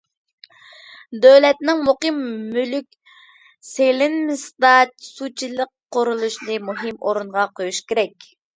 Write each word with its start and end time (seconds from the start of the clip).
دۆلەتنىڭ 1.25 1.83
مۇقىم 1.87 2.17
مۈلۈك 2.55 2.87
سېلىنمىسىدا 3.73 4.73
سۇچىلىق 5.11 5.73
قۇرۇلۇشىنى 5.99 6.59
مۇھىم 6.73 7.01
ئورۇنغا 7.07 7.49
قويۇش 7.61 7.87
كېرەك. 7.93 8.31